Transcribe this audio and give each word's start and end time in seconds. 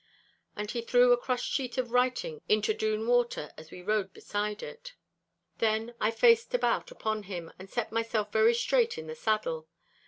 And 0.55 0.71
he 0.71 0.81
threw 0.81 1.11
a 1.11 1.15
crushed 1.17 1.53
sheet 1.53 1.77
of 1.77 1.91
writing 1.91 2.41
into 2.49 2.73
Doon 2.73 3.05
Water 3.05 3.51
as 3.55 3.69
we 3.69 3.83
rode 3.83 4.13
beside 4.13 4.63
it. 4.63 4.95
Then 5.59 5.93
I 6.01 6.09
faced 6.09 6.55
about 6.55 6.89
upon 6.89 7.21
him, 7.29 7.53
and 7.59 7.69
set 7.69 7.91
myself 7.91 8.31
very 8.33 8.55
straight 8.55 8.97
in 8.97 9.05
the 9.05 9.13
saddle. 9.13 9.67